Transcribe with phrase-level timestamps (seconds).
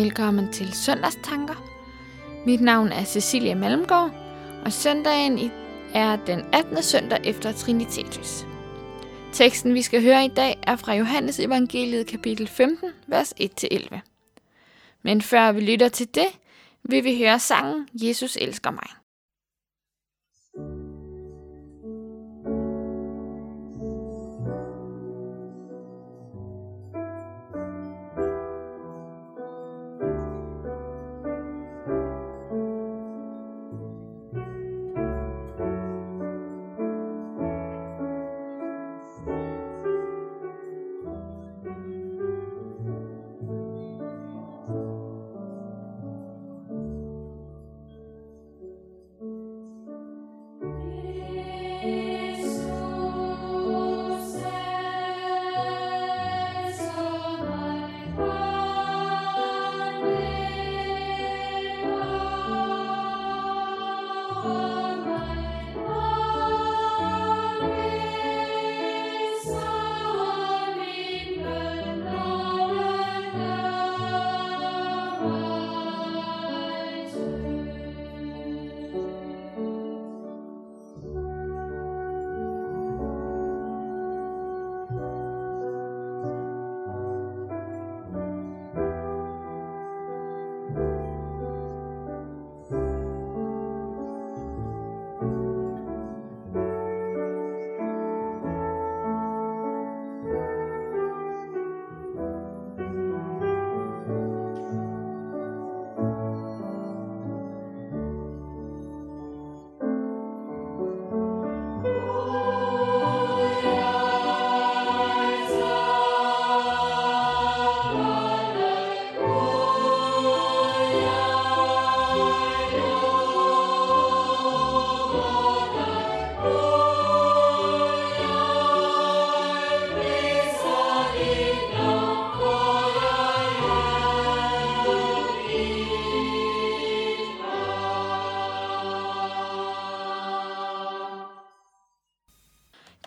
[0.00, 1.54] Velkommen til Søndagstanker.
[2.46, 4.10] Mit navn er Cecilia Malmgaard,
[4.64, 5.50] og søndagen
[5.94, 6.82] er den 18.
[6.82, 8.46] søndag efter Trinitatis.
[9.32, 14.00] Teksten, vi skal høre i dag, er fra Johannes evangeliet kapitel 15, vers 1-11.
[15.02, 16.28] Men før vi lytter til det,
[16.82, 18.99] vil vi høre sangen Jesus elsker mig.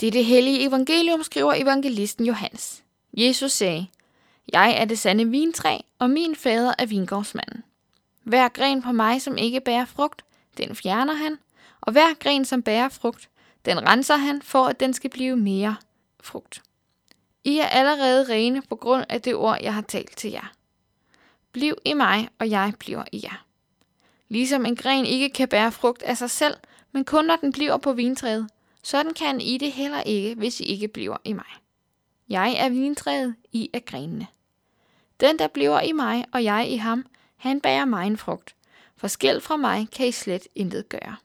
[0.00, 2.82] Det er det hellige evangelium, skriver evangelisten Johannes.
[3.12, 3.86] Jesus sagde,
[4.52, 7.64] Jeg er det sande vintræ, og min fader er vingårdsmanden.
[8.22, 10.24] Hver gren på mig, som ikke bærer frugt,
[10.56, 11.38] den fjerner han,
[11.80, 13.28] og hver gren, som bærer frugt,
[13.64, 15.76] den renser han, for at den skal blive mere
[16.20, 16.62] frugt.
[17.44, 20.52] I er allerede rene på grund af det ord, jeg har talt til jer.
[21.52, 23.44] Bliv i mig, og jeg bliver i jer.
[24.28, 26.54] Ligesom en gren ikke kan bære frugt af sig selv,
[26.92, 28.48] men kun når den bliver på vintræet,
[28.82, 31.60] sådan kan I det heller ikke, hvis I ikke bliver i mig.
[32.28, 34.26] Jeg er vintræet, I er grenene.
[35.20, 38.54] Den, der bliver i mig, og jeg i ham, han bærer mig en frugt.
[38.96, 39.08] For
[39.40, 41.16] fra mig kan I slet intet gøre.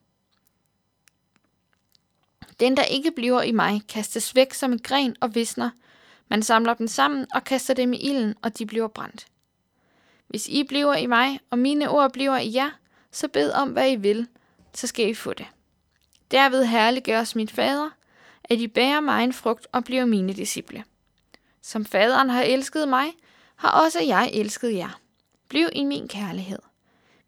[2.60, 5.70] Den, der ikke bliver i mig, kastes væk som en gren og visner.
[6.28, 9.26] Man samler dem sammen og kaster dem i ilden, og de bliver brændt.
[10.26, 12.70] Hvis I bliver i mig, og mine ord bliver i jer,
[13.10, 14.28] så bed om, hvad I vil,
[14.74, 15.46] så skal I få det.
[16.30, 17.90] Derved herliggøres mit fader,
[18.44, 20.84] at I bærer mig en frugt og bliver mine disciple.
[21.62, 23.12] Som faderen har elsket mig,
[23.56, 25.00] har også jeg elsket jer.
[25.48, 26.58] Bliv i min kærlighed.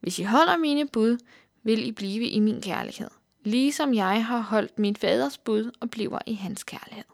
[0.00, 1.18] Hvis I holder mine bud,
[1.62, 3.10] vil I blive i min kærlighed,
[3.44, 7.04] ligesom jeg har holdt min faders bud og bliver i hans kærlighed.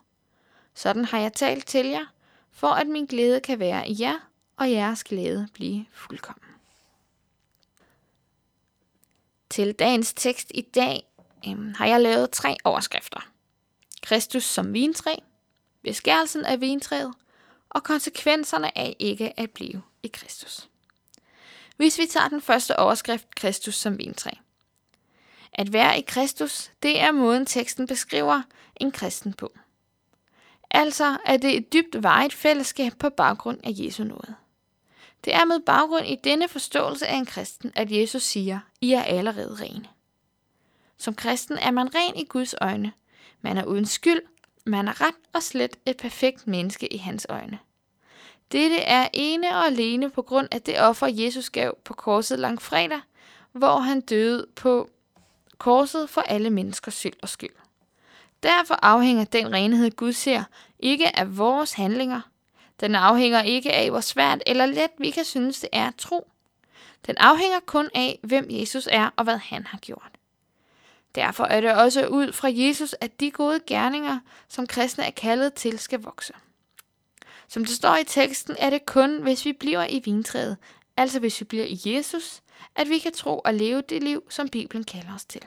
[0.74, 2.04] Sådan har jeg talt til jer,
[2.50, 6.50] for at min glæde kan være i jer, og jeres glæde blive fuldkommen.
[9.50, 11.13] Til dagens tekst i dag
[11.48, 13.20] øhm, har jeg lavet tre overskrifter.
[14.02, 15.14] Kristus som vintræ,
[15.82, 17.14] beskærelsen af vintræet
[17.70, 20.68] og konsekvenserne af ikke at blive i Kristus.
[21.76, 24.30] Hvis vi tager den første overskrift, Kristus som vintræ.
[25.52, 28.42] At være i Kristus, det er måden teksten beskriver
[28.76, 29.52] en kristen på.
[30.70, 34.34] Altså er det et dybt vejet fællesskab på baggrund af Jesu nåde.
[35.24, 39.02] Det er med baggrund i denne forståelse af en kristen, at Jesus siger, I er
[39.02, 39.88] allerede rene.
[41.04, 42.92] Som kristen er man ren i Guds øjne.
[43.40, 44.20] Man er uden skyld,
[44.66, 47.58] man er ret og slet et perfekt menneske i hans øjne.
[48.52, 53.00] Dette er ene og alene på grund af det offer, Jesus gav på korset langfredag,
[53.52, 54.90] hvor han døde på
[55.58, 57.56] korset for alle menneskers synd og skyld.
[58.42, 60.44] Derfor afhænger den renhed, Gud ser,
[60.78, 62.20] ikke af vores handlinger.
[62.80, 66.30] Den afhænger ikke af, hvor svært eller let vi kan synes, det er at tro.
[67.06, 70.13] Den afhænger kun af, hvem Jesus er og hvad han har gjort.
[71.14, 74.18] Derfor er det også ud fra Jesus, at de gode gerninger,
[74.48, 76.32] som kristne er kaldet til, skal vokse.
[77.48, 80.56] Som det står i teksten, er det kun, hvis vi bliver i vintræet,
[80.96, 82.42] altså hvis vi bliver i Jesus,
[82.76, 85.42] at vi kan tro og leve det liv, som Bibelen kalder os til.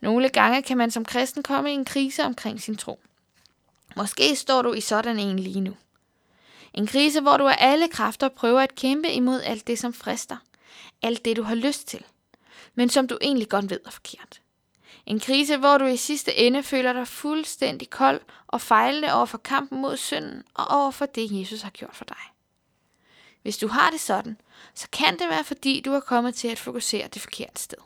[0.00, 3.00] Nogle gange kan man som kristen komme i en krise omkring sin tro.
[3.96, 5.74] Måske står du i sådan en lige nu.
[6.74, 10.36] En krise, hvor du af alle kræfter prøver at kæmpe imod alt det, som frister.
[11.02, 12.04] Alt det, du har lyst til.
[12.74, 14.40] Men som du egentlig godt ved er forkert.
[15.06, 19.38] En krise, hvor du i sidste ende føler dig fuldstændig kold og fejlende over for
[19.38, 22.16] kampen mod synden og over for det, Jesus har gjort for dig.
[23.42, 24.40] Hvis du har det sådan,
[24.74, 27.78] så kan det være fordi, du er kommet til at fokusere det forkerte sted.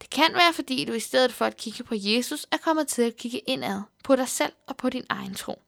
[0.00, 3.02] Det kan være fordi, du i stedet for at kigge på Jesus, er kommet til
[3.02, 5.62] at kigge indad på dig selv og på din egen tro.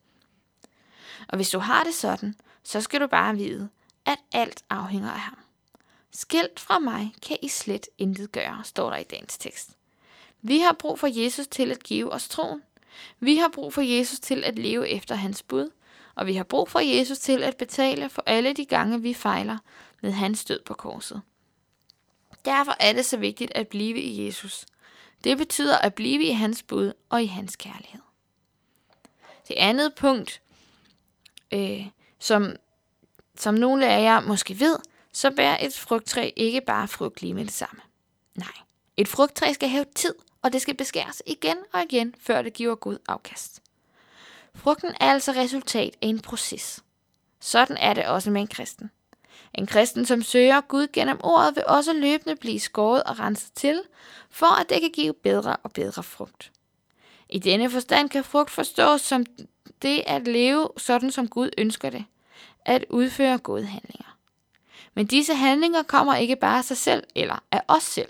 [1.28, 3.68] Og hvis du har det sådan, så skal du bare vide,
[4.06, 5.38] at alt afhænger af ham.
[6.12, 9.77] Skilt fra mig kan I slet intet gøre, står der i dagens tekst.
[10.48, 12.62] Vi har brug for Jesus til at give os troen.
[13.20, 15.70] Vi har brug for Jesus til at leve efter hans bud.
[16.14, 19.58] Og vi har brug for Jesus til at betale for alle de gange, vi fejler
[20.02, 21.22] med hans død på korset.
[22.44, 24.66] Derfor er det så vigtigt at blive i Jesus.
[25.24, 28.00] Det betyder at blive i hans bud og i hans kærlighed.
[29.48, 30.40] Det andet punkt,
[31.52, 31.86] øh,
[32.18, 32.56] som,
[33.36, 34.78] som nogle af jer måske ved,
[35.12, 37.80] så bærer et frugttræ ikke bare frugt lige med det samme.
[38.34, 38.52] Nej,
[38.96, 42.74] et frugttræ skal have tid, og det skal beskæres igen og igen, før det giver
[42.74, 43.62] god afkast.
[44.54, 46.80] Frugten er altså resultat af en proces.
[47.40, 48.90] Sådan er det også med en kristen.
[49.54, 53.82] En kristen, som søger Gud gennem ordet, vil også løbende blive skåret og renset til,
[54.30, 56.52] for at det kan give bedre og bedre frugt.
[57.28, 59.26] I denne forstand kan frugt forstås som
[59.82, 62.04] det at leve sådan, som Gud ønsker det,
[62.64, 64.16] at udføre gode handlinger.
[64.94, 68.08] Men disse handlinger kommer ikke bare af sig selv eller af os selv.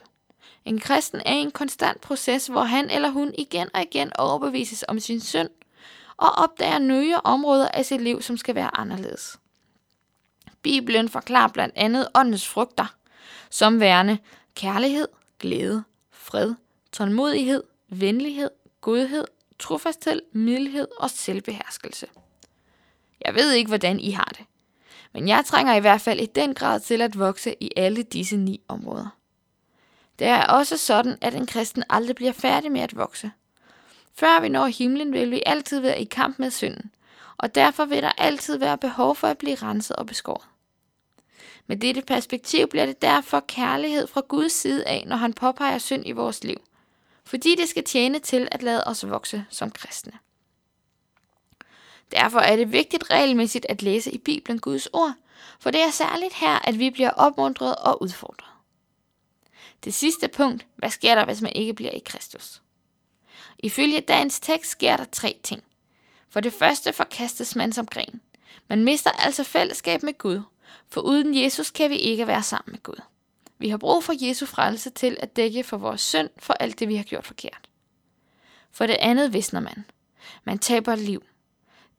[0.69, 5.01] En kristen er en konstant proces, hvor han eller hun igen og igen overbevises om
[5.01, 5.51] sin synd
[6.17, 9.39] og opdager nye områder af sit liv, som skal være anderledes.
[10.63, 12.95] Bibelen forklarer blandt andet åndens frugter,
[13.51, 14.19] som værende
[14.55, 16.55] kærlighed, glæde, fred,
[16.93, 18.51] tålmodighed, venlighed,
[18.81, 19.25] godhed,
[19.59, 22.07] trofasthed, mildhed og selvbeherskelse.
[23.25, 24.47] Jeg ved ikke, hvordan I har det,
[25.13, 28.37] men jeg trænger i hvert fald i den grad til at vokse i alle disse
[28.37, 29.18] ni områder.
[30.19, 33.31] Det er også sådan, at en kristen aldrig bliver færdig med at vokse.
[34.15, 36.91] Før vi når himlen, vil vi altid være i kamp med synden,
[37.37, 40.45] og derfor vil der altid være behov for at blive renset og beskåret.
[41.67, 46.07] Med dette perspektiv bliver det derfor kærlighed fra Guds side af, når han påpeger synd
[46.07, 46.61] i vores liv,
[47.25, 50.13] fordi det skal tjene til at lade os vokse som kristne.
[52.13, 55.15] Derfor er det vigtigt regelmæssigt at læse i Bibelen Guds ord,
[55.61, 58.58] for det er særligt her, at vi bliver opmuntret og udfordret.
[59.85, 62.63] Det sidste punkt, hvad sker der, hvis man ikke bliver i Kristus?
[63.59, 65.63] Ifølge dagens tekst sker der tre ting.
[66.31, 68.21] For det første forkastes man som gren.
[68.69, 70.41] Man mister altså fællesskab med Gud,
[70.89, 73.01] for uden Jesus kan vi ikke være sammen med Gud.
[73.59, 76.89] Vi har brug for Jesu frelse til at dække for vores synd for alt det,
[76.89, 77.69] vi har gjort forkert.
[78.73, 79.85] For det andet visner man.
[80.45, 81.23] Man taber liv.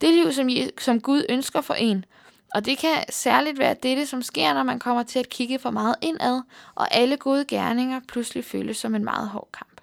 [0.01, 2.05] Det liv, som, som Gud ønsker for en,
[2.53, 5.69] og det kan særligt være dette, som sker, når man kommer til at kigge for
[5.69, 6.41] meget indad,
[6.75, 9.81] og alle gode gerninger pludselig føles som en meget hård kamp.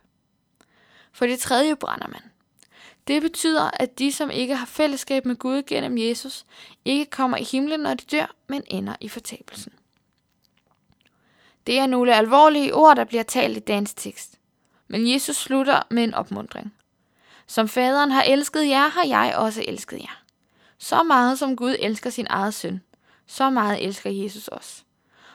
[1.13, 2.23] For det tredje brænder man.
[3.07, 6.45] Det betyder, at de, som ikke har fællesskab med Gud gennem Jesus,
[6.85, 9.73] ikke kommer i himlen, når de dør, men ender i fortabelsen.
[11.67, 14.39] Det er nogle alvorlige ord, der bliver talt i dagens tekst.
[14.89, 16.75] Men Jesus slutter med en opmundring.
[17.47, 20.23] Som faderen har elsket jer, har jeg også elsket jer.
[20.79, 22.83] Så meget som Gud elsker sin eget søn,
[23.27, 24.85] så meget elsker Jesus os.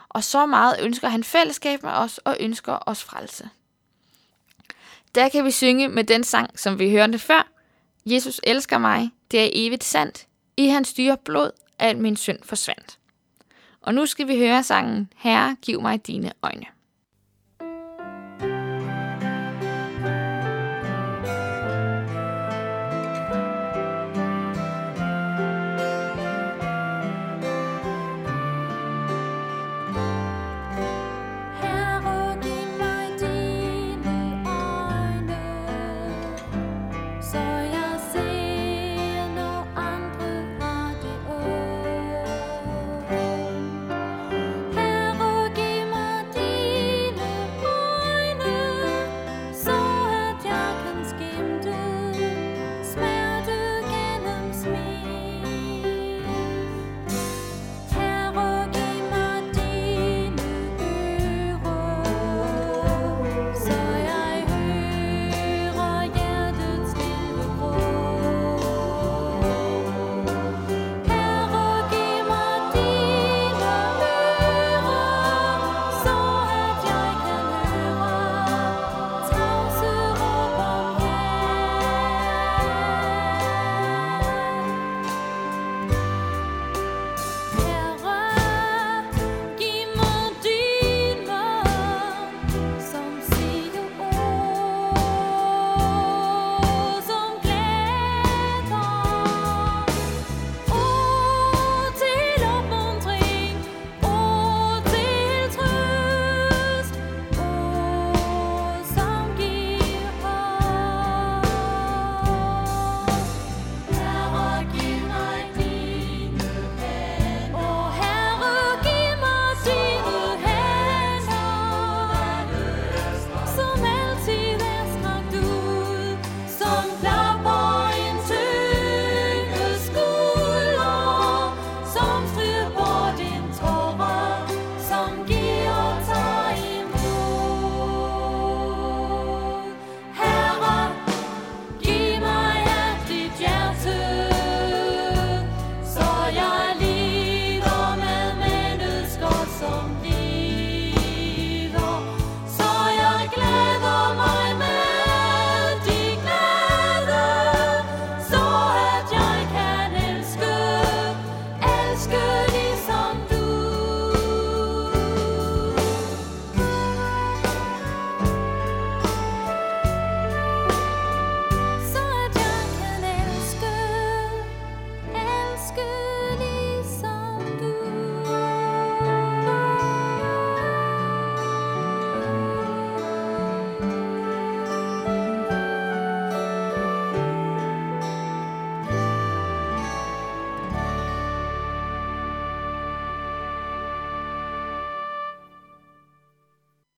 [0.10, 3.50] Og så meget ønsker han fællesskab med os og ønsker os frelse.
[5.15, 7.48] Der kan vi synge med den sang, som vi hørte før.
[8.05, 10.27] Jesus elsker mig, det er evigt sandt.
[10.57, 13.00] I hans dyre blod, al min synd forsvandt.
[13.81, 16.65] Og nu skal vi høre sangen Herre, giv mig dine øjne.